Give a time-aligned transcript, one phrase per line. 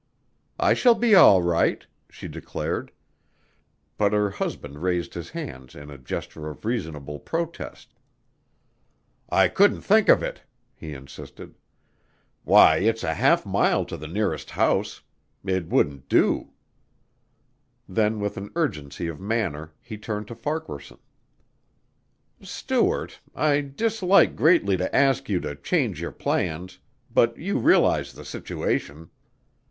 [0.59, 2.91] "I shall be all right," she declared,
[3.99, 7.93] but her husband raised his hands in a gesture of reasonable protest.
[9.29, 10.41] "I couldn't think of it,"
[10.73, 11.53] he insisted.
[12.43, 15.01] "Why, it's a half mile to the nearest house.
[15.45, 16.49] It wouldn't do."
[17.87, 20.97] Then with an urgency of manner he turned to Farquaharson.
[22.41, 26.79] "Stuart, I dislike greatly to ask you to change your plans
[27.13, 29.11] but you realize the situation.